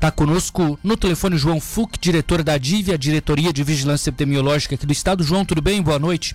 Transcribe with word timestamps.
Está 0.00 0.10
conosco 0.10 0.78
no 0.82 0.96
telefone 0.96 1.36
João 1.36 1.60
Fuc, 1.60 1.98
diretor 2.00 2.42
da 2.42 2.56
DIV, 2.56 2.94
a 2.94 2.96
Diretoria 2.96 3.52
de 3.52 3.62
Vigilância 3.62 4.08
Epidemiológica 4.08 4.74
aqui 4.74 4.86
do 4.86 4.94
Estado. 4.94 5.22
João, 5.22 5.44
tudo 5.44 5.60
bem? 5.60 5.82
Boa 5.82 5.98
noite. 5.98 6.34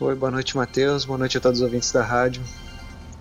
Oi, 0.00 0.14
boa 0.14 0.30
noite, 0.30 0.56
Matheus. 0.56 1.04
Boa 1.04 1.18
noite 1.18 1.36
a 1.36 1.40
todos 1.42 1.60
os 1.60 1.64
ouvintes 1.64 1.92
da 1.92 2.02
rádio. 2.02 2.40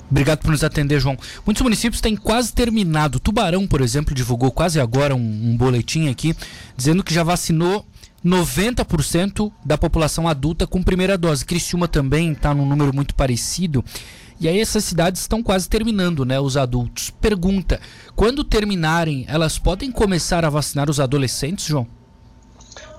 Obrigado 0.10 0.40
por 0.40 0.52
nos 0.52 0.64
atender, 0.64 1.02
João. 1.02 1.18
Muitos 1.46 1.62
municípios 1.62 2.00
têm 2.00 2.16
quase 2.16 2.54
terminado. 2.54 3.20
Tubarão, 3.20 3.68
por 3.68 3.82
exemplo, 3.82 4.16
divulgou 4.16 4.54
quase 4.54 4.80
agora 4.80 5.14
um, 5.14 5.20
um 5.20 5.58
boletim 5.58 6.08
aqui 6.08 6.34
dizendo 6.78 7.04
que 7.04 7.14
já 7.14 7.22
vacinou 7.22 7.86
90% 8.26 9.52
da 9.64 9.78
população 9.78 10.28
adulta 10.28 10.66
com 10.66 10.82
primeira 10.82 11.18
dose. 11.18 11.46
Criciúma 11.46 11.88
também 11.88 12.32
está 12.32 12.54
num 12.56 12.66
número 12.66 12.94
muito 12.94 13.14
parecido. 13.14 13.86
E 14.40 14.48
aí 14.48 14.60
essas 14.60 14.84
cidades 14.84 15.22
estão 15.22 15.44
quase 15.44 15.70
terminando, 15.70 16.26
né, 16.26 16.40
os 16.40 16.58
adultos. 16.58 17.10
Pergunta: 17.10 17.80
quando 18.16 18.44
terminarem, 18.44 19.26
elas 19.30 19.60
podem 19.60 19.92
começar 19.92 20.44
a 20.44 20.50
vacinar 20.50 20.90
os 20.90 21.00
adolescentes, 21.00 21.66
João? 21.66 21.88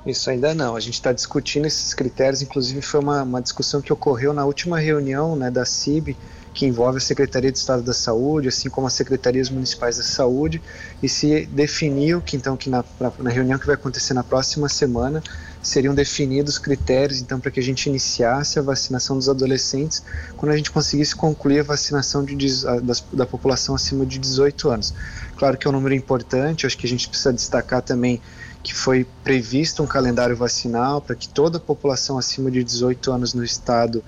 Isso 0.06 0.30
ainda 0.30 0.54
não. 0.54 0.76
A 0.76 0.80
gente 0.80 0.94
está 0.94 1.12
discutindo 1.12 1.66
esses 1.66 1.92
critérios. 1.92 2.40
Inclusive 2.40 2.80
foi 2.80 3.00
uma, 3.00 3.24
uma 3.24 3.42
discussão 3.42 3.82
que 3.82 3.92
ocorreu 3.92 4.32
na 4.32 4.44
última 4.44 4.78
reunião, 4.78 5.34
né, 5.34 5.50
da 5.50 5.64
CIB 5.64 6.16
que 6.56 6.64
envolve 6.64 6.96
a 6.96 7.00
Secretaria 7.00 7.52
de 7.52 7.58
Estado 7.58 7.82
da 7.82 7.92
Saúde, 7.92 8.48
assim 8.48 8.70
como 8.70 8.86
as 8.86 8.94
secretarias 8.94 9.50
municipais 9.50 9.98
da 9.98 10.02
saúde, 10.02 10.62
e 11.02 11.08
se 11.08 11.44
definiu 11.52 12.22
que 12.22 12.34
então 12.34 12.56
que 12.56 12.70
na, 12.70 12.82
na 13.18 13.28
reunião 13.28 13.58
que 13.58 13.66
vai 13.66 13.74
acontecer 13.74 14.14
na 14.14 14.24
próxima 14.24 14.66
semana 14.66 15.22
seriam 15.62 15.94
definidos 15.94 16.56
critérios 16.56 17.20
então 17.20 17.38
para 17.38 17.50
que 17.50 17.60
a 17.60 17.62
gente 17.62 17.90
iniciasse 17.90 18.58
a 18.58 18.62
vacinação 18.62 19.16
dos 19.16 19.28
adolescentes 19.28 20.02
quando 20.34 20.52
a 20.52 20.56
gente 20.56 20.70
conseguisse 20.70 21.14
concluir 21.14 21.60
a 21.60 21.62
vacinação 21.62 22.24
de, 22.24 22.34
da, 22.64 22.94
da 23.12 23.26
população 23.26 23.74
acima 23.74 24.06
de 24.06 24.18
18 24.18 24.70
anos. 24.70 24.94
Claro 25.36 25.58
que 25.58 25.66
é 25.66 25.70
um 25.70 25.74
número 25.74 25.94
importante, 25.94 26.64
acho 26.64 26.78
que 26.78 26.86
a 26.86 26.88
gente 26.88 27.06
precisa 27.06 27.34
destacar 27.34 27.82
também 27.82 28.18
que 28.62 28.72
foi 28.72 29.06
previsto 29.22 29.82
um 29.82 29.86
calendário 29.86 30.34
vacinal 30.34 31.02
para 31.02 31.14
que 31.14 31.28
toda 31.28 31.58
a 31.58 31.60
população 31.60 32.16
acima 32.16 32.50
de 32.50 32.64
18 32.64 33.12
anos 33.12 33.34
no 33.34 33.44
estado 33.44 34.02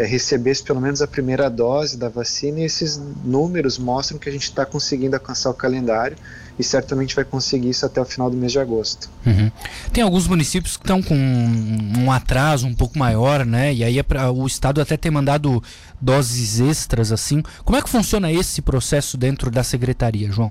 é, 0.00 0.04
recebesse 0.06 0.62
pelo 0.62 0.80
menos 0.80 1.02
a 1.02 1.06
primeira 1.06 1.50
dose 1.50 1.98
da 1.98 2.08
vacina 2.08 2.60
e 2.60 2.64
esses 2.64 2.98
números 3.22 3.76
mostram 3.76 4.18
que 4.18 4.30
a 4.30 4.32
gente 4.32 4.44
está 4.44 4.64
conseguindo 4.64 5.14
alcançar 5.14 5.50
o 5.50 5.54
calendário 5.54 6.16
e 6.58 6.64
certamente 6.64 7.14
vai 7.14 7.22
conseguir 7.22 7.68
isso 7.68 7.84
até 7.84 8.00
o 8.00 8.04
final 8.06 8.30
do 8.30 8.36
mês 8.36 8.50
de 8.52 8.58
agosto. 8.58 9.10
Uhum. 9.26 9.52
Tem 9.92 10.02
alguns 10.02 10.26
municípios 10.26 10.78
que 10.78 10.84
estão 10.84 11.02
com 11.02 11.14
um 11.14 12.10
atraso 12.10 12.66
um 12.66 12.74
pouco 12.74 12.98
maior, 12.98 13.44
né? 13.44 13.74
E 13.74 13.84
aí 13.84 13.98
é 13.98 14.02
pra, 14.02 14.30
o 14.30 14.46
estado 14.46 14.80
até 14.80 14.96
ter 14.96 15.10
mandado 15.10 15.62
doses 16.00 16.60
extras 16.60 17.12
assim. 17.12 17.42
Como 17.62 17.76
é 17.76 17.82
que 17.82 17.90
funciona 17.90 18.32
esse 18.32 18.62
processo 18.62 19.18
dentro 19.18 19.50
da 19.50 19.62
secretaria, 19.62 20.32
João? 20.32 20.50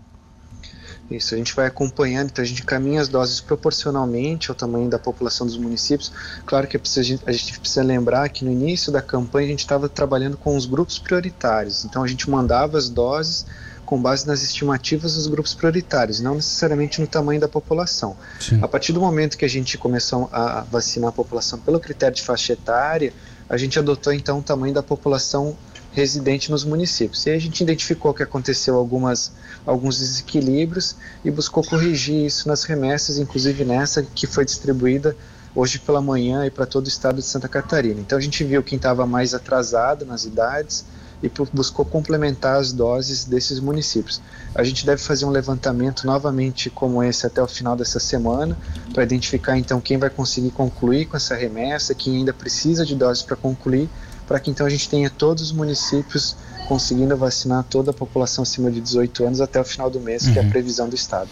Isso, 1.09 1.33
a 1.33 1.38
gente 1.38 1.55
vai 1.55 1.65
acompanhando, 1.65 2.29
então 2.29 2.43
a 2.43 2.47
gente 2.47 2.63
caminha 2.63 3.02
as 3.02 3.07
doses 3.07 3.41
proporcionalmente 3.41 4.52
ao 4.52 4.55
tamanho 4.55 4.88
da 4.89 4.99
população 4.99 5.47
dos 5.47 5.57
municípios. 5.57 6.11
Claro 6.45 6.67
que 6.67 6.77
a 6.77 7.02
gente 7.02 7.59
precisa 7.59 7.83
lembrar 7.83 8.29
que 8.29 8.45
no 8.45 8.52
início 8.52 8.91
da 8.91 9.02
campanha 9.02 9.47
a 9.47 9.49
gente 9.49 9.59
estava 9.59 9.89
trabalhando 9.89 10.37
com 10.37 10.55
os 10.55 10.67
grupos 10.67 10.99
prioritários, 10.99 11.83
então 11.83 12.03
a 12.03 12.07
gente 12.07 12.30
mandava 12.30 12.77
as 12.77 12.89
doses 12.89 13.45
com 13.89 13.99
base 13.99 14.27
nas 14.27 14.43
estimativas 14.43 15.15
dos 15.15 15.25
grupos 15.25 15.55
prioritários, 15.55 16.19
não 16.19 16.35
necessariamente 16.35 17.02
no 17.02 17.07
tamanho 17.07 17.41
da 17.41 17.47
população. 17.47 18.15
Sim. 18.39 18.59
A 18.61 18.67
partir 18.67 18.93
do 18.93 19.02
momento 19.02 19.35
que 19.35 19.43
a 19.43 19.49
gente 19.49 19.80
começou 19.80 20.30
a 20.31 20.61
vacinar 20.69 21.09
a 21.09 21.11
população 21.11 21.57
pelo 21.57 21.80
critério 21.80 22.15
de 22.15 22.21
faixa 22.21 22.53
etária, 22.53 23.11
a 23.49 23.57
gente 23.57 23.80
adotou 23.80 24.13
então 24.13 24.37
o 24.37 24.43
tamanho 24.43 24.75
da 24.75 24.83
população 24.83 25.57
residente 25.92 26.52
nos 26.52 26.64
municípios. 26.64 27.26
E 27.26 27.32
a 27.32 27.40
gente 27.40 27.62
identificou 27.62 28.14
que 28.14 28.23
aconteceu 28.23 28.76
algumas, 28.76 29.32
alguns 29.66 30.00
desequilíbrios 30.00 30.95
e 31.23 31.32
buscou 31.32 31.64
corrigir 31.64 32.26
isso 32.26 32.48
nas 32.48 32.64
remessas, 32.64 33.18
inclusive 33.18 33.66
nessa 33.66 34.04
que 34.04 34.28
foi 34.28 34.45
distribuída 34.45 35.16
hoje 35.56 35.80
pela 35.80 36.02
manhã 36.02 36.45
e 36.45 36.52
para 36.52 36.66
todo 36.66 36.86
o 36.86 36.90
estado 36.90 37.16
de 37.16 37.23
Santa 37.23 37.48
Catarina. 37.48 38.00
Então 38.00 38.17
a 38.17 38.22
gente 38.22 38.44
viu 38.44 38.64
quem 38.64 38.76
estava 38.76 39.05
mais 39.05 39.33
atrasado 39.33 40.05
nas 40.05 40.26
idades 40.26 40.86
e 41.22 41.30
buscou 41.52 41.83
complementar 41.83 42.58
as 42.58 42.72
doses 42.72 43.26
desses 43.26 43.60
municípios. 43.60 44.22
A 44.55 44.64
gente 44.64 44.86
deve 44.86 45.02
fazer 45.02 45.26
um 45.26 45.30
levantamento 45.30 46.05
novamente 46.05 46.70
como 46.70 47.04
esse 47.04 47.26
até 47.26 47.42
o 47.42 47.48
final 47.48 47.76
dessa 47.76 47.99
semana 47.99 48.58
para 48.94 49.04
identificar 49.04 49.58
então 49.58 49.82
quem 49.82 49.98
vai 49.98 50.10
conseguir 50.10 50.52
concluir 50.52 51.08
com 51.08 51.17
essa 51.17 51.36
remessa, 51.36 51.94
quem 51.94 52.17
ainda 52.17 52.32
precisa 52.32 52.86
de 52.86 52.95
doses 52.95 53.22
para 53.22 53.36
concluir 53.36 53.89
para 54.30 54.40
que 54.40 54.52
então 54.52 54.67
a 54.67 54.70
gente 54.70 54.88
tenha 54.88 55.10
todos 55.10 55.45
os 55.45 55.52
municípios 55.52 56.36
conseguindo 56.67 57.17
vacinar 57.17 57.64
toda 57.64 57.90
a 57.90 57.94
população 57.94 58.44
acima 58.44 58.70
de 58.70 58.80
18 58.80 59.26
anos 59.26 59.42
até 59.42 59.60
o 59.60 59.64
final 59.64 59.90
do 59.90 60.00
mês, 60.00 60.28
uhum. 60.28 60.34
que 60.34 60.38
é 60.38 60.42
a 60.44 60.45
uhum. 60.45 60.52
previsão 60.52 60.88
do 60.88 60.94
Estado. 60.94 61.30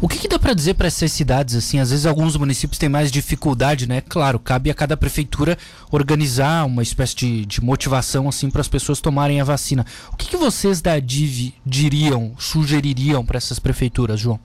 O 0.00 0.06
que, 0.06 0.16
que 0.16 0.28
dá 0.28 0.38
para 0.38 0.54
dizer 0.54 0.74
para 0.74 0.86
essas 0.86 1.10
cidades 1.10 1.56
assim? 1.56 1.80
Às 1.80 1.90
vezes 1.90 2.06
alguns 2.06 2.36
municípios 2.36 2.78
têm 2.78 2.88
mais 2.88 3.10
dificuldade, 3.10 3.88
né? 3.88 4.00
Claro, 4.00 4.38
cabe 4.38 4.70
a 4.70 4.74
cada 4.74 4.96
prefeitura 4.96 5.58
organizar 5.90 6.64
uma 6.66 6.84
espécie 6.84 7.16
de, 7.16 7.44
de 7.46 7.60
motivação 7.60 8.28
assim 8.28 8.48
para 8.48 8.60
as 8.60 8.68
pessoas 8.68 9.00
tomarem 9.00 9.40
a 9.40 9.44
vacina. 9.44 9.84
O 10.12 10.16
que, 10.16 10.28
que 10.28 10.36
vocês 10.36 10.80
da 10.80 11.00
DIV 11.00 11.52
diriam, 11.66 12.32
sugeririam 12.38 13.26
para 13.26 13.38
essas 13.38 13.58
prefeituras, 13.58 14.20
João? 14.20 14.38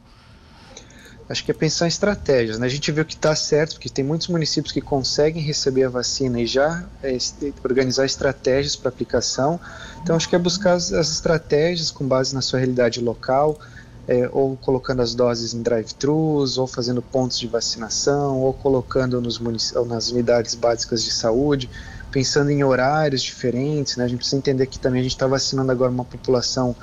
Acho 1.31 1.43
que 1.43 1.51
é 1.51 1.53
pensar 1.53 1.85
em 1.85 1.87
estratégias. 1.87 2.59
Né? 2.59 2.65
A 2.65 2.69
gente 2.69 2.91
viu 2.91 3.05
que 3.05 3.15
está 3.15 3.35
certo, 3.35 3.73
porque 3.73 3.89
tem 3.89 4.03
muitos 4.03 4.27
municípios 4.27 4.71
que 4.71 4.81
conseguem 4.81 5.41
receber 5.41 5.85
a 5.85 5.89
vacina 5.89 6.39
e 6.39 6.45
já 6.45 6.83
é, 7.01 7.17
organizar 7.63 8.05
estratégias 8.05 8.75
para 8.75 8.89
aplicação. 8.89 9.59
Então, 10.03 10.15
acho 10.15 10.27
que 10.29 10.35
é 10.35 10.39
buscar 10.39 10.73
as, 10.73 10.91
as, 10.91 11.09
estratégias 11.09 11.89
com 11.89 12.05
base 12.05 12.35
na 12.35 12.41
sua 12.41 12.59
realidade 12.59 13.01
local, 13.01 13.59
é, 14.07 14.29
ou 14.31 14.57
colocando 14.57 15.01
as 15.01 15.15
doses 15.15 15.53
em 15.53 15.61
drive-thrus, 15.61 16.57
ou 16.57 16.67
fazendo 16.67 17.01
pontos 17.01 17.39
de 17.39 17.47
vacinação, 17.47 18.39
ou 18.41 18.53
colocando 18.53 19.21
nos 19.21 19.39
ou 19.75 19.85
nas 19.85 20.09
unidades 20.11 20.53
básicas 20.55 21.03
de 21.03 21.11
saúde, 21.11 21.69
pensando 22.11 22.49
em 22.49 22.63
horários 22.63 23.21
diferentes. 23.21 23.95
Né? 23.95 24.03
A 24.03 24.07
gente 24.07 24.17
precisa 24.17 24.37
entender 24.37 24.67
que 24.67 24.77
também 24.77 24.99
a 24.99 25.03
gente 25.03 25.13
está 25.13 25.27
vacinando 25.27 25.71
agora 25.71 25.91
uma 25.91 26.05
população 26.05 26.75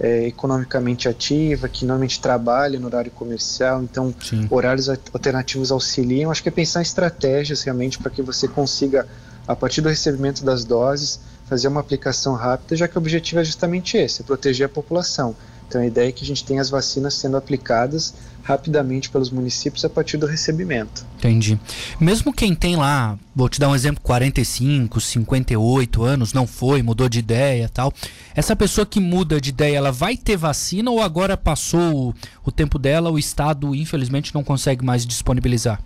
é, 0.00 0.26
economicamente 0.26 1.08
ativa, 1.08 1.68
que 1.68 1.84
normalmente 1.84 2.20
trabalha 2.20 2.78
no 2.78 2.86
horário 2.86 3.10
comercial, 3.10 3.82
então 3.82 4.14
Sim. 4.22 4.46
horários 4.50 4.88
alternativos 4.88 5.70
auxiliam. 5.70 6.30
Acho 6.30 6.42
que 6.42 6.48
é 6.48 6.52
pensar 6.52 6.80
em 6.80 6.82
estratégias 6.82 7.62
realmente 7.62 7.98
para 7.98 8.10
que 8.10 8.22
você 8.22 8.48
consiga, 8.48 9.06
a 9.46 9.54
partir 9.54 9.80
do 9.80 9.88
recebimento 9.88 10.44
das 10.44 10.64
doses, 10.64 11.20
fazer 11.46 11.68
uma 11.68 11.80
aplicação 11.80 12.34
rápida, 12.34 12.76
já 12.76 12.88
que 12.88 12.96
o 12.96 13.00
objetivo 13.00 13.40
é 13.40 13.44
justamente 13.44 13.96
esse, 13.96 14.22
é 14.22 14.24
proteger 14.24 14.66
a 14.66 14.68
população. 14.68 15.36
Então 15.72 15.80
a 15.80 15.86
ideia 15.86 16.10
é 16.10 16.12
que 16.12 16.22
a 16.22 16.26
gente 16.26 16.44
tenha 16.44 16.60
as 16.60 16.68
vacinas 16.68 17.14
sendo 17.14 17.34
aplicadas 17.34 18.12
rapidamente 18.42 19.08
pelos 19.08 19.30
municípios 19.30 19.82
a 19.86 19.88
partir 19.88 20.18
do 20.18 20.26
recebimento. 20.26 21.06
Entendi. 21.16 21.58
Mesmo 21.98 22.30
quem 22.30 22.54
tem 22.54 22.76
lá, 22.76 23.18
vou 23.34 23.48
te 23.48 23.58
dar 23.58 23.70
um 23.70 23.74
exemplo, 23.74 24.02
45, 24.02 25.00
58 25.00 26.02
anos, 26.02 26.34
não 26.34 26.46
foi, 26.46 26.82
mudou 26.82 27.08
de 27.08 27.20
ideia 27.20 27.70
tal. 27.72 27.90
Essa 28.34 28.54
pessoa 28.54 28.84
que 28.84 29.00
muda 29.00 29.40
de 29.40 29.48
ideia, 29.48 29.78
ela 29.78 29.90
vai 29.90 30.14
ter 30.14 30.36
vacina 30.36 30.90
ou 30.90 31.00
agora 31.00 31.38
passou 31.38 32.10
o, 32.10 32.14
o 32.44 32.52
tempo 32.52 32.78
dela, 32.78 33.10
o 33.10 33.18
Estado 33.18 33.74
infelizmente 33.74 34.34
não 34.34 34.44
consegue 34.44 34.84
mais 34.84 35.06
disponibilizar? 35.06 35.80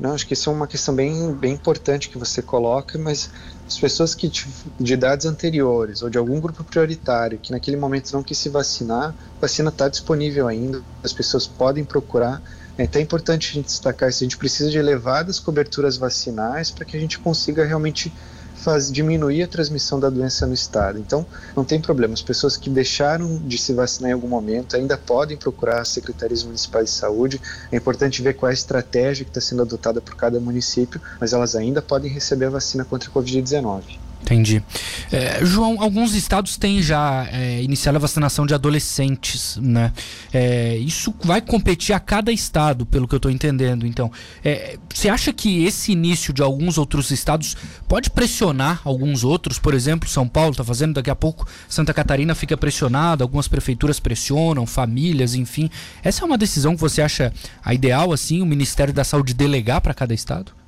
Não, 0.00 0.14
acho 0.14 0.26
que 0.26 0.32
isso 0.32 0.48
é 0.48 0.52
uma 0.52 0.66
questão 0.66 0.94
bem, 0.94 1.34
bem 1.34 1.52
importante 1.52 2.08
que 2.08 2.16
você 2.16 2.40
coloca, 2.40 2.98
mas 2.98 3.28
as 3.68 3.78
pessoas 3.78 4.14
que 4.14 4.32
de 4.80 4.94
idades 4.94 5.26
anteriores 5.26 6.00
ou 6.00 6.08
de 6.08 6.16
algum 6.16 6.40
grupo 6.40 6.64
prioritário 6.64 7.38
que 7.38 7.52
naquele 7.52 7.76
momento 7.76 8.10
não 8.10 8.22
quis 8.22 8.38
se 8.38 8.48
vacinar, 8.48 9.10
a 9.10 9.40
vacina 9.40 9.68
está 9.68 9.90
disponível 9.90 10.48
ainda, 10.48 10.82
as 11.04 11.12
pessoas 11.12 11.46
podem 11.46 11.84
procurar. 11.84 12.42
É 12.78 12.84
até 12.84 12.98
importante 12.98 13.50
a 13.50 13.54
gente 13.56 13.66
destacar 13.66 14.08
isso, 14.08 14.24
a 14.24 14.26
gente 14.26 14.38
precisa 14.38 14.70
de 14.70 14.78
elevadas 14.78 15.38
coberturas 15.38 15.98
vacinais 15.98 16.70
para 16.70 16.86
que 16.86 16.96
a 16.96 17.00
gente 17.00 17.18
consiga 17.18 17.66
realmente 17.66 18.10
faz, 18.60 18.90
diminuir 18.90 19.42
a 19.42 19.48
transmissão 19.48 19.98
da 19.98 20.10
doença 20.10 20.46
no 20.46 20.54
estado. 20.54 20.98
Então, 20.98 21.26
não 21.56 21.64
tem 21.64 21.80
problema. 21.80 22.14
As 22.14 22.22
pessoas 22.22 22.56
que 22.56 22.70
deixaram 22.70 23.36
de 23.38 23.58
se 23.58 23.72
vacinar 23.72 24.10
em 24.10 24.14
algum 24.14 24.28
momento 24.28 24.76
ainda 24.76 24.96
podem 24.96 25.36
procurar 25.36 25.80
as 25.80 25.88
secretarias 25.88 26.44
municipais 26.44 26.86
de 26.86 26.90
saúde. 26.90 27.40
É 27.72 27.76
importante 27.76 28.22
ver 28.22 28.34
qual 28.34 28.48
é 28.48 28.52
a 28.52 28.54
estratégia 28.54 29.24
que 29.24 29.30
está 29.30 29.40
sendo 29.40 29.62
adotada 29.62 30.00
por 30.00 30.14
cada 30.14 30.38
município, 30.38 31.00
mas 31.18 31.32
elas 31.32 31.56
ainda 31.56 31.80
podem 31.80 32.10
receber 32.10 32.46
a 32.46 32.50
vacina 32.50 32.84
contra 32.84 33.08
a 33.08 33.12
Covid-19. 33.12 34.09
Entendi. 34.30 34.62
É, 35.10 35.44
João, 35.44 35.82
alguns 35.82 36.14
estados 36.14 36.56
têm 36.56 36.80
já 36.80 37.26
é, 37.32 37.60
iniciado 37.62 37.96
a 37.96 38.00
vacinação 38.00 38.46
de 38.46 38.54
adolescentes, 38.54 39.56
né? 39.60 39.92
É, 40.32 40.76
isso 40.76 41.12
vai 41.24 41.40
competir 41.40 41.92
a 41.92 41.98
cada 41.98 42.30
estado, 42.30 42.86
pelo 42.86 43.08
que 43.08 43.14
eu 43.14 43.16
estou 43.16 43.30
entendendo. 43.30 43.84
Então, 43.84 44.10
é, 44.44 44.78
você 44.88 45.08
acha 45.08 45.32
que 45.32 45.64
esse 45.64 45.90
início 45.90 46.32
de 46.32 46.42
alguns 46.42 46.78
outros 46.78 47.10
estados 47.10 47.56
pode 47.88 48.08
pressionar 48.08 48.80
alguns 48.84 49.24
outros? 49.24 49.58
Por 49.58 49.74
exemplo, 49.74 50.08
São 50.08 50.28
Paulo 50.28 50.52
está 50.52 50.62
fazendo, 50.62 50.94
daqui 50.94 51.10
a 51.10 51.16
pouco 51.16 51.48
Santa 51.68 51.92
Catarina 51.92 52.32
fica 52.32 52.56
pressionada, 52.56 53.24
algumas 53.24 53.48
prefeituras 53.48 53.98
pressionam, 53.98 54.64
famílias, 54.64 55.34
enfim. 55.34 55.68
Essa 56.04 56.22
é 56.22 56.24
uma 56.24 56.38
decisão 56.38 56.76
que 56.76 56.80
você 56.80 57.02
acha 57.02 57.32
a 57.64 57.74
ideal, 57.74 58.12
assim, 58.12 58.40
o 58.42 58.46
Ministério 58.46 58.94
da 58.94 59.02
Saúde 59.02 59.34
delegar 59.34 59.80
para 59.80 59.92
cada 59.92 60.14
estado? 60.14 60.59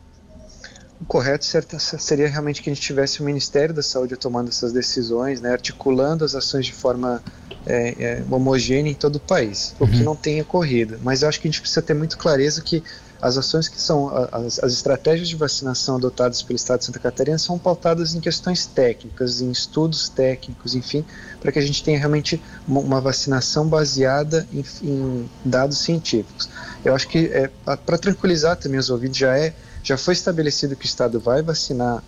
O 1.02 1.04
correto 1.04 1.44
seria 1.98 2.28
realmente 2.28 2.62
que 2.62 2.70
a 2.70 2.74
gente 2.74 2.80
tivesse 2.82 3.20
o 3.20 3.24
Ministério 3.24 3.74
da 3.74 3.82
Saúde 3.82 4.16
tomando 4.16 4.48
essas 4.48 4.72
decisões, 4.72 5.40
né, 5.40 5.50
articulando 5.50 6.24
as 6.24 6.36
ações 6.36 6.64
de 6.64 6.72
forma 6.72 7.20
é, 7.66 7.94
é, 7.98 8.24
homogênea 8.30 8.90
em 8.90 8.94
todo 8.94 9.16
o 9.16 9.20
país, 9.20 9.74
o 9.80 9.86
que 9.86 9.98
uhum. 9.98 10.04
não 10.04 10.16
tem 10.16 10.40
ocorrido. 10.40 10.98
Mas 11.02 11.22
eu 11.22 11.28
acho 11.28 11.40
que 11.40 11.48
a 11.48 11.50
gente 11.50 11.60
precisa 11.60 11.82
ter 11.82 11.94
muito 11.94 12.16
clareza 12.16 12.62
que 12.62 12.84
as 13.20 13.36
ações 13.36 13.68
que 13.68 13.80
são, 13.80 14.12
as, 14.32 14.58
as, 14.60 14.72
estratégias 14.72 15.28
de 15.28 15.36
vacinação 15.36 15.96
adotadas 15.96 16.42
pelo 16.42 16.56
Estado 16.56 16.80
de 16.80 16.86
Santa 16.86 16.98
Catarina 16.98 17.38
são 17.38 17.56
pautadas 17.58 18.14
em 18.14 18.20
questões 18.20 18.66
técnicas, 18.66 19.40
em 19.40 19.50
estudos 19.50 20.08
técnicos, 20.08 20.74
enfim, 20.74 21.04
para 21.40 21.52
que 21.52 21.58
a 21.58 21.62
gente 21.62 21.82
tenha 21.84 21.98
realmente 21.98 22.42
uma, 22.66 22.80
uma 22.80 23.00
vacinação 23.00 23.66
baseada 23.66 24.46
em, 24.52 24.64
em, 24.82 25.30
dados 25.44 25.78
científicos. 25.78 26.48
Eu 26.84 26.94
acho 26.94 27.08
que, 27.08 27.26
é, 27.26 27.48
para 27.76 27.98
tranquilizar 27.98 28.56
também 28.56 28.78
os 28.78 28.90
ouvidos, 28.90 29.16
já, 29.16 29.36
é, 29.36 29.54
já 29.82 29.96
foi 29.96 30.14
estabelecido 30.14 30.76
que 30.76 30.84
o 30.84 30.86
Estado 30.86 31.18
vai 31.18 31.42
vacinar 31.42 32.02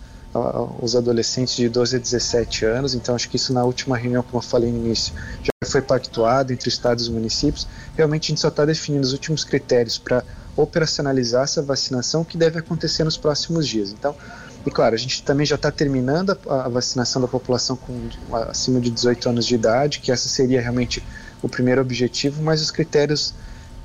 os 0.81 0.95
adolescentes 0.95 1.55
de 1.55 1.69
12 1.69 1.95
a 1.95 1.99
17 1.99 2.65
anos, 2.65 2.93
então 2.93 3.15
acho 3.15 3.29
que 3.29 3.37
isso 3.37 3.53
na 3.53 3.63
última 3.63 3.95
reunião, 3.95 4.21
como 4.21 4.37
eu 4.37 4.41
falei 4.41 4.69
no 4.69 4.79
início, 4.79 5.13
já 5.41 5.51
foi 5.65 5.81
pactuado 5.81 6.51
entre 6.51 6.67
estados 6.67 7.07
e 7.07 7.11
municípios. 7.11 7.65
Realmente 7.95 8.25
a 8.25 8.27
gente 8.29 8.41
só 8.41 8.49
está 8.49 8.65
definindo 8.65 9.05
os 9.05 9.13
últimos 9.13 9.45
critérios 9.45 9.97
para 9.97 10.23
operacionalizar 10.57 11.43
essa 11.43 11.61
vacinação 11.61 12.23
que 12.23 12.37
deve 12.37 12.59
acontecer 12.59 13.03
nos 13.03 13.15
próximos 13.15 13.67
dias. 13.67 13.91
Então, 13.91 14.15
e 14.65 14.71
claro, 14.71 14.95
a 14.95 14.97
gente 14.97 15.21
também 15.23 15.45
já 15.45 15.55
está 15.55 15.71
terminando 15.71 16.37
a, 16.49 16.67
vacinação 16.67 17.21
da 17.21 17.27
população 17.27 17.77
com 17.77 18.09
acima 18.49 18.81
de 18.81 18.89
18 18.89 19.29
anos 19.29 19.45
de 19.45 19.55
idade, 19.55 19.99
que 19.99 20.11
essa 20.11 20.27
seria 20.27 20.59
realmente 20.59 21.05
o 21.41 21.47
primeiro 21.47 21.81
objetivo, 21.81 22.41
mas 22.41 22.61
os 22.61 22.71
critérios 22.71 23.33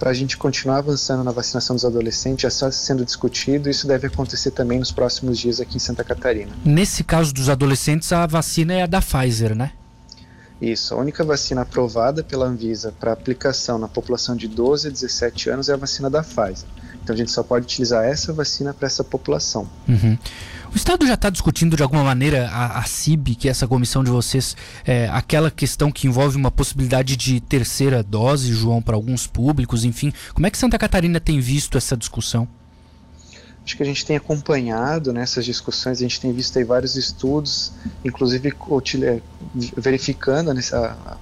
para 0.00 0.10
a 0.10 0.14
gente 0.14 0.38
continuar 0.38 0.78
avançando 0.78 1.22
na 1.22 1.30
vacinação 1.30 1.76
dos 1.76 1.84
adolescentes 1.84 2.42
já 2.42 2.48
está 2.48 2.72
sendo 2.72 3.04
discutido 3.04 3.68
e 3.68 3.70
isso 3.70 3.86
deve 3.86 4.06
acontecer 4.06 4.50
também 4.50 4.78
nos 4.78 4.90
próximos 4.90 5.38
dias 5.38 5.60
aqui 5.60 5.76
em 5.76 5.78
Santa 5.78 6.02
Catarina. 6.02 6.50
Nesse 6.64 7.04
caso 7.04 7.34
dos 7.34 7.50
adolescentes, 7.50 8.10
a 8.10 8.26
vacina 8.26 8.72
é 8.72 8.82
a 8.82 8.86
da 8.86 9.02
Pfizer, 9.02 9.54
né? 9.54 9.72
Isso, 10.60 10.94
a 10.94 10.96
única 10.96 11.22
vacina 11.22 11.62
aprovada 11.62 12.24
pela 12.24 12.46
Anvisa 12.46 12.94
para 12.98 13.12
aplicação 13.12 13.78
na 13.78 13.88
população 13.88 14.34
de 14.34 14.48
12 14.48 14.88
a 14.88 14.90
17 14.90 15.50
anos 15.50 15.68
é 15.68 15.74
a 15.74 15.76
vacina 15.76 16.08
da 16.08 16.22
Pfizer. 16.22 16.68
Então 17.02 17.14
a 17.14 17.16
gente 17.16 17.30
só 17.30 17.42
pode 17.42 17.64
utilizar 17.64 18.04
essa 18.04 18.32
vacina 18.32 18.74
para 18.74 18.86
essa 18.86 19.02
população. 19.02 19.68
Uhum. 19.88 20.16
O 20.72 20.76
Estado 20.76 21.04
já 21.04 21.14
está 21.14 21.30
discutindo 21.30 21.76
de 21.76 21.82
alguma 21.82 22.04
maneira 22.04 22.48
a, 22.48 22.78
a 22.78 22.84
CIB, 22.84 23.34
que 23.34 23.48
é 23.48 23.50
essa 23.50 23.66
comissão 23.66 24.04
de 24.04 24.10
vocês, 24.10 24.56
é, 24.84 25.08
aquela 25.08 25.50
questão 25.50 25.90
que 25.90 26.06
envolve 26.06 26.36
uma 26.36 26.50
possibilidade 26.50 27.16
de 27.16 27.40
terceira 27.40 28.02
dose, 28.04 28.52
João, 28.52 28.80
para 28.80 28.94
alguns 28.94 29.26
públicos, 29.26 29.84
enfim. 29.84 30.12
Como 30.32 30.46
é 30.46 30.50
que 30.50 30.56
Santa 30.56 30.78
Catarina 30.78 31.18
tem 31.18 31.40
visto 31.40 31.76
essa 31.76 31.96
discussão? 31.96 32.46
acho 33.64 33.76
que 33.76 33.82
a 33.82 33.86
gente 33.86 34.04
tem 34.04 34.16
acompanhado 34.16 35.12
nessas 35.12 35.44
discussões, 35.44 35.98
a 35.98 36.02
gente 36.02 36.20
tem 36.20 36.32
visto 36.32 36.58
aí 36.58 36.64
vários 36.64 36.96
estudos, 36.96 37.72
inclusive 38.04 38.48
é, 38.48 39.20
verificando 39.76 40.52
né, 40.52 40.60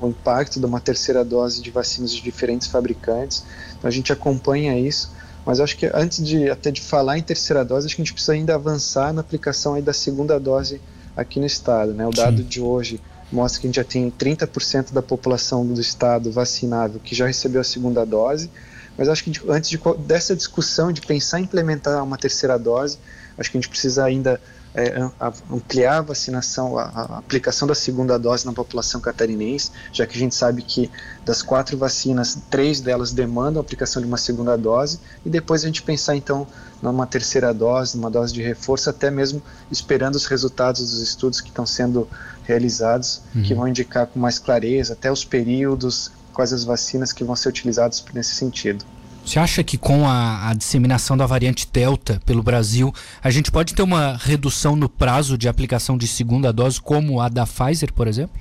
o 0.00 0.08
impacto 0.08 0.58
de 0.58 0.64
uma 0.64 0.80
terceira 0.80 1.24
dose 1.24 1.60
de 1.60 1.70
vacinas 1.70 2.12
de 2.12 2.22
diferentes 2.22 2.68
fabricantes. 2.68 3.44
Então 3.76 3.88
a 3.88 3.90
gente 3.90 4.12
acompanha 4.12 4.78
isso, 4.78 5.10
mas 5.48 5.60
acho 5.60 5.78
que 5.78 5.90
antes 5.94 6.22
de 6.22 6.50
até 6.50 6.70
de 6.70 6.82
falar 6.82 7.16
em 7.16 7.22
terceira 7.22 7.64
dose, 7.64 7.86
acho 7.86 7.96
que 7.96 8.02
a 8.02 8.04
gente 8.04 8.12
precisa 8.12 8.34
ainda 8.34 8.54
avançar 8.54 9.14
na 9.14 9.22
aplicação 9.22 9.72
aí 9.72 9.80
da 9.80 9.94
segunda 9.94 10.38
dose 10.38 10.78
aqui 11.16 11.40
no 11.40 11.46
estado. 11.46 11.94
Né? 11.94 12.06
O 12.06 12.10
dado 12.10 12.42
Sim. 12.42 12.44
de 12.44 12.60
hoje 12.60 13.00
mostra 13.32 13.58
que 13.58 13.66
a 13.66 13.68
gente 13.68 13.76
já 13.76 13.84
tem 13.84 14.10
30% 14.10 14.92
da 14.92 15.00
população 15.00 15.64
do 15.66 15.80
estado 15.80 16.30
vacinável 16.30 17.00
que 17.02 17.14
já 17.14 17.26
recebeu 17.26 17.62
a 17.62 17.64
segunda 17.64 18.04
dose 18.04 18.50
mas 18.98 19.08
acho 19.08 19.22
que 19.22 19.32
antes 19.48 19.70
de, 19.70 19.80
dessa 20.00 20.34
discussão 20.34 20.90
de 20.90 21.00
pensar 21.00 21.38
em 21.38 21.44
implementar 21.44 22.02
uma 22.02 22.18
terceira 22.18 22.58
dose, 22.58 22.98
acho 23.38 23.48
que 23.48 23.56
a 23.56 23.60
gente 23.60 23.70
precisa 23.70 24.04
ainda 24.04 24.40
é, 24.78 25.10
ampliar 25.50 25.98
a 25.98 26.02
vacinação, 26.02 26.78
a, 26.78 26.84
a, 26.84 27.18
aplicação 27.18 27.66
da 27.66 27.74
segunda 27.74 28.18
dose 28.18 28.46
na 28.46 28.52
população 28.52 29.00
catarinense, 29.00 29.70
já 29.92 30.06
que 30.06 30.16
a 30.16 30.20
gente 30.20 30.34
sabe 30.34 30.62
que 30.62 30.90
das 31.24 31.42
quatro 31.42 31.76
vacinas, 31.76 32.38
três 32.48 32.80
delas 32.80 33.12
demandam 33.12 33.60
a 33.60 33.64
aplicação 33.64 34.00
de 34.00 34.06
uma 34.06 34.16
segunda 34.16 34.56
dose, 34.56 35.00
e 35.26 35.30
depois 35.30 35.62
a 35.62 35.66
gente 35.66 35.82
pensar 35.82 36.16
então 36.16 36.46
numa 36.80 37.06
terceira 37.06 37.52
dose, 37.52 37.96
numa 37.96 38.10
dose 38.10 38.32
de 38.32 38.40
reforço, 38.40 38.88
até 38.88 39.10
mesmo 39.10 39.42
esperando 39.70 40.14
os 40.14 40.26
resultados 40.26 40.80
dos 40.80 41.00
estudos 41.00 41.40
que 41.40 41.48
estão 41.48 41.66
sendo 41.66 42.08
realizados, 42.44 43.20
uhum. 43.34 43.42
que 43.42 43.54
vão 43.54 43.66
indicar 43.66 44.06
com 44.06 44.18
mais 44.18 44.38
clareza 44.38 44.92
até 44.92 45.10
os 45.10 45.24
períodos, 45.24 46.12
quais 46.32 46.52
as 46.52 46.62
vacinas 46.62 47.12
que 47.12 47.24
vão 47.24 47.34
ser 47.34 47.48
utilizadas 47.48 48.04
nesse 48.14 48.34
sentido. 48.36 48.84
Você 49.28 49.38
acha 49.38 49.62
que 49.62 49.76
com 49.76 50.08
a, 50.08 50.48
a, 50.48 50.54
disseminação 50.54 51.14
da 51.14 51.26
variante 51.26 51.68
Delta 51.70 52.18
pelo 52.24 52.42
Brasil, 52.42 52.94
a 53.22 53.30
gente 53.30 53.50
pode 53.50 53.74
ter 53.74 53.82
uma 53.82 54.16
redução 54.16 54.74
no 54.74 54.88
prazo 54.88 55.36
de 55.36 55.46
aplicação 55.46 55.98
de 55.98 56.08
segunda 56.08 56.50
dose, 56.50 56.80
como 56.80 57.20
a 57.20 57.28
da 57.28 57.46
Pfizer, 57.46 57.92
por 57.92 58.08
exemplo? 58.08 58.40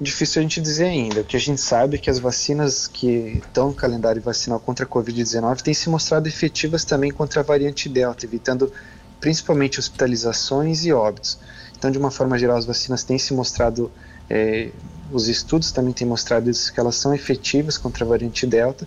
Difícil 0.00 0.38
a 0.38 0.42
gente 0.44 0.60
dizer 0.60 0.84
ainda. 0.84 1.22
O 1.22 1.24
que 1.24 1.36
a 1.36 1.40
gente 1.40 1.60
sabe 1.60 1.96
é 1.96 1.98
que 1.98 2.08
as 2.08 2.20
vacinas 2.20 2.86
que 2.86 3.42
estão 3.44 3.66
no 3.66 3.74
calendário 3.74 4.22
vacinal 4.22 4.60
contra 4.60 4.86
a 4.86 4.88
Covid-19 4.88 5.62
têm 5.62 5.74
se 5.74 5.90
mostrado 5.90 6.28
efetivas 6.28 6.84
também 6.84 7.10
contra 7.10 7.40
a 7.40 7.42
variante 7.42 7.88
Delta, 7.88 8.24
evitando 8.24 8.72
principalmente 9.20 9.80
hospitalizações 9.80 10.84
e 10.84 10.92
óbitos. 10.92 11.40
Então, 11.76 11.90
de 11.90 11.98
uma 11.98 12.12
forma 12.12 12.38
geral, 12.38 12.56
as 12.56 12.64
vacinas 12.64 13.02
têm 13.02 13.18
se 13.18 13.34
mostrado 13.34 13.90
é, 14.30 14.70
os 15.10 15.28
estudos 15.28 15.70
também 15.70 15.92
têm 15.92 16.06
mostrado 16.06 16.50
isso, 16.50 16.72
que 16.72 16.80
elas 16.80 16.96
são 16.96 17.14
efetivas 17.14 17.78
contra 17.78 18.04
a 18.04 18.08
variante 18.08 18.46
Delta. 18.46 18.86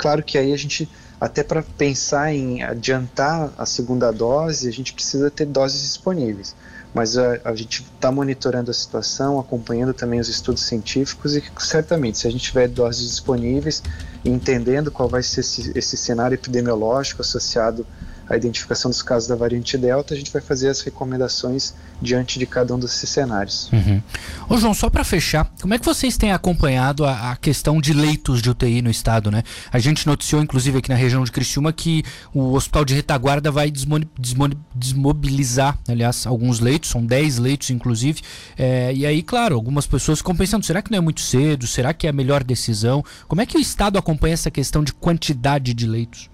Claro 0.00 0.22
que 0.22 0.38
aí 0.38 0.50
a 0.54 0.56
gente, 0.56 0.88
até 1.20 1.42
para 1.42 1.62
pensar 1.62 2.32
em 2.32 2.62
adiantar 2.62 3.52
a 3.58 3.66
segunda 3.66 4.10
dose, 4.10 4.66
a 4.66 4.72
gente 4.72 4.94
precisa 4.94 5.30
ter 5.30 5.44
doses 5.44 5.82
disponíveis. 5.82 6.56
Mas 6.94 7.18
a, 7.18 7.38
a 7.44 7.54
gente 7.54 7.82
está 7.82 8.10
monitorando 8.10 8.70
a 8.70 8.74
situação, 8.74 9.38
acompanhando 9.38 9.92
também 9.92 10.18
os 10.18 10.30
estudos 10.30 10.62
científicos 10.62 11.36
e 11.36 11.44
certamente, 11.58 12.16
se 12.16 12.26
a 12.26 12.30
gente 12.30 12.44
tiver 12.44 12.66
doses 12.66 13.10
disponíveis 13.10 13.82
entendendo 14.24 14.90
qual 14.90 15.06
vai 15.06 15.22
ser 15.22 15.40
esse, 15.40 15.70
esse 15.78 15.98
cenário 15.98 16.34
epidemiológico 16.34 17.20
associado 17.20 17.86
a 18.26 18.38
identificação 18.38 18.90
dos 18.90 19.02
casos 19.02 19.28
da 19.28 19.36
variante 19.36 19.76
Delta, 19.76 20.14
a 20.14 20.16
gente 20.16 20.32
vai 20.32 20.40
fazer 20.40 20.70
as 20.70 20.80
recomendações 20.80 21.74
diante 22.00 22.38
de 22.38 22.46
cada 22.46 22.74
um 22.74 22.78
desses 22.78 23.08
cenários. 23.08 23.70
Uhum. 23.72 24.02
Ô 24.48 24.56
João, 24.56 24.74
só 24.74 24.88
para 24.88 25.04
fechar, 25.04 25.50
como 25.60 25.74
é 25.74 25.78
que 25.78 25.84
vocês 25.84 26.16
têm 26.16 26.32
acompanhado 26.32 27.04
a, 27.04 27.32
a, 27.32 27.36
questão 27.36 27.80
de 27.80 27.92
leitos 27.92 28.42
de 28.42 28.50
UTI 28.50 28.82
no 28.82 28.90
estado, 28.90 29.30
né? 29.30 29.42
A 29.72 29.78
gente 29.78 30.06
noticiou, 30.06 30.42
inclusive, 30.42 30.78
aqui 30.78 30.88
na 30.88 30.94
região 30.94 31.22
de 31.22 31.30
Criciúma, 31.30 31.72
que 31.72 32.02
o 32.32 32.54
Hospital 32.54 32.84
de 32.84 32.94
Retaguarda 32.94 33.50
vai 33.50 33.70
desmobilizar, 33.70 35.78
aliás, 35.88 36.26
alguns 36.26 36.60
leitos, 36.60 36.90
são 36.90 37.04
10 37.04 37.38
leitos, 37.38 37.70
inclusive. 37.70 38.20
É, 38.56 38.92
e 38.94 39.06
aí, 39.06 39.22
claro, 39.22 39.54
algumas 39.54 39.86
pessoas 39.86 40.18
ficam 40.18 40.34
pensando, 40.34 40.64
será 40.64 40.82
que 40.82 40.90
não 40.90 40.98
é 40.98 41.00
muito 41.00 41.20
cedo? 41.20 41.66
Será 41.66 41.92
que 41.92 42.06
é 42.06 42.10
a 42.10 42.12
melhor 42.12 42.42
decisão? 42.42 43.04
Como 43.28 43.40
é 43.40 43.46
que 43.46 43.56
o 43.56 43.60
estado 43.60 43.98
acompanha 43.98 44.34
essa 44.34 44.50
questão 44.50 44.82
de 44.82 44.92
quantidade 44.92 45.74
de 45.74 45.86
leitos? 45.86 46.30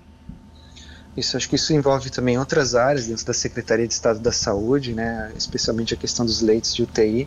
Isso, 1.16 1.36
acho 1.36 1.48
que 1.48 1.56
isso 1.56 1.72
envolve 1.72 2.10
também 2.10 2.38
outras 2.38 2.74
áreas 2.74 3.06
dentro 3.06 3.24
da 3.24 3.32
Secretaria 3.32 3.86
de 3.86 3.94
Estado 3.94 4.18
da 4.20 4.32
Saúde, 4.32 4.92
né, 4.92 5.32
especialmente 5.36 5.94
a 5.94 5.96
questão 5.96 6.26
dos 6.26 6.42
leitos 6.42 6.74
de 6.74 6.82
UTI, 6.82 7.26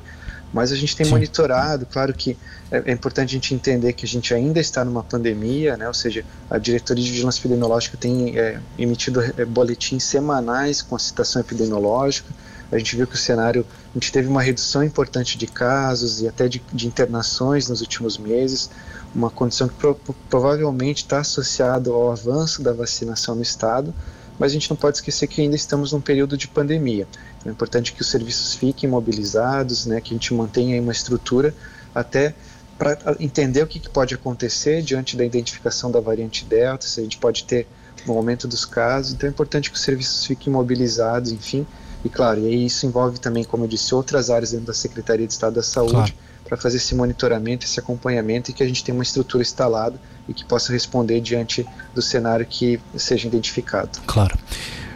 mas 0.54 0.72
a 0.72 0.76
gente 0.76 0.96
tem 0.96 1.06
Sim. 1.06 1.12
monitorado, 1.14 1.86
claro 1.86 2.14
que 2.14 2.38
é, 2.72 2.84
é, 2.86 2.92
importante 2.92 3.30
a 3.30 3.34
gente 3.34 3.54
entender 3.54 3.94
que 3.94 4.06
a 4.06 4.08
gente 4.08 4.34
ainda 4.34 4.60
está 4.60 4.86
numa 4.86 5.04
pandemia, 5.04 5.76
né, 5.76 5.88
ou 5.88 5.94
seja, 5.94 6.24
a 6.50 6.60
Diretoria 6.60 7.04
de 7.04 7.10
Vigilância 7.10 7.40
Epidemiológica 7.40 7.98
tem 7.98 8.38
é, 8.38 8.60
emitido 8.78 9.22
é, 9.22 9.44
boletins 9.46 10.04
semanais 10.04 10.82
com 10.82 10.96
a 10.96 11.00
situação 11.00 11.42
epidemiológica, 11.42 12.30
a 12.72 12.78
gente 12.78 12.96
viu 12.96 13.08
que 13.08 13.16
o 13.16 13.18
cenário, 13.18 13.66
a 13.90 13.94
gente 13.94 14.12
teve 14.12 14.28
uma 14.28 14.42
redução 14.42 14.84
importante 14.84 15.38
de 15.38 15.48
casos 15.48 16.22
e 16.22 16.28
até 16.28 16.48
de, 16.48 16.62
de 16.72 16.88
internações 16.88 17.68
nos 17.68 17.82
últimos 17.82 18.18
meses, 18.18 18.70
uma 19.14 19.30
condição 19.30 19.68
que 19.68 19.76
pro, 19.76 19.96
provavelmente 20.30 21.04
está 21.04 21.20
associada 21.20 21.90
ao 21.90 22.12
avanço 22.12 22.62
da 22.62 22.72
vacinação 22.72 23.36
no 23.36 23.42
estado, 23.42 23.94
mas 24.38 24.52
a 24.52 24.54
gente 24.54 24.70
não 24.70 24.78
pode 24.78 24.98
esquecer 24.98 25.28
que 25.28 25.42
ainda 25.42 25.56
estamos 25.56 25.92
num 25.92 26.00
período 26.00 26.38
de 26.38 26.48
pandemia. 26.48 27.08
É 27.46 27.50
importante 27.50 27.92
que 27.92 28.02
os 28.02 28.08
serviços 28.08 28.54
fiquem 28.54 28.90
mobilizados, 28.90 29.86
né, 29.86 30.00
que 30.00 30.14
a 30.14 30.16
gente 30.16 30.34
mantenha 30.34 30.82
uma 30.82 30.92
estrutura 30.92 31.54
até 31.94 32.34
para 32.78 32.98
entender 33.20 33.62
o 33.62 33.68
que, 33.68 33.78
que, 33.78 33.90
pode 33.90 34.16
acontecer 34.16 34.82
diante 34.82 35.18
da 35.18 35.26
identificação 35.26 35.92
da 35.92 36.00
variante 36.00 36.46
Delta, 36.46 36.88
se 36.88 37.02
a 37.02 37.04
gente 37.04 37.18
pode 37.18 37.44
ter 37.44 37.68
um 38.08 38.14
aumento 38.14 38.48
dos 38.48 38.64
casos. 38.64 39.12
Então 39.12 39.28
é 39.28 39.30
importante 39.30 39.70
que 39.70 39.76
os 39.76 39.82
serviços 39.82 40.26
fiquem 40.26 40.54
mobilizados, 40.54 41.32
enfim. 41.32 41.68
E 42.04 42.10
claro, 42.10 42.48
e 42.48 42.66
isso 42.66 42.86
envolve 42.86 43.20
também, 43.20 43.44
como 43.44 43.66
eu 43.66 43.68
disse, 43.68 43.94
outras 43.94 44.30
áreas 44.30 44.52
dentro 44.52 44.68
da 44.68 44.74
Secretaria 44.74 45.28
de 45.28 45.34
Estado 45.34 45.56
da 45.56 45.64
Saúde. 45.64 45.94
Claro 45.94 46.30
para 46.50 46.58
fazer 46.58 46.78
esse 46.78 46.96
monitoramento, 46.96 47.64
esse 47.64 47.80
acompanhamento 47.80 48.50
e 48.50 48.54
que 48.56 48.64
a 48.64 48.66
gente 48.66 48.84
tenha 48.84 48.98
uma 48.98 49.04
estrutura 49.04 49.44
instalada 49.44 50.02
e 50.28 50.34
que 50.34 50.44
possa 50.44 50.74
responder 50.74 51.22
diante 51.22 51.64
do 51.94 52.02
cenário 52.02 52.44
que 52.44 52.82
seja 52.98 53.28
identificado. 53.28 54.00
Claro. 54.08 54.36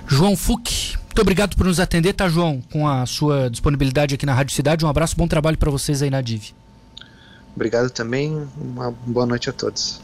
João 0.08 0.36
Fuc, 0.36 0.98
muito 0.98 1.22
obrigado 1.22 1.56
por 1.56 1.68
nos 1.68 1.80
atender, 1.80 2.14
tá, 2.14 2.28
João? 2.28 2.60
Com 2.72 2.88
a 2.88 3.06
sua 3.06 3.50
disponibilidade 3.50 4.16
aqui 4.16 4.26
na 4.26 4.34
Rádio 4.34 4.56
Cidade. 4.56 4.84
Um 4.84 4.90
abraço, 4.90 5.16
bom 5.16 5.28
trabalho 5.28 5.58
para 5.58 5.70
vocês 5.70 6.02
aí 6.02 6.10
na 6.10 6.22
DIV. 6.22 6.56
Obrigado 7.56 7.92
também, 7.92 8.48
uma 8.58 8.92
boa 9.06 9.28
noite 9.28 9.48
a 9.48 9.54
todos. 9.54 10.02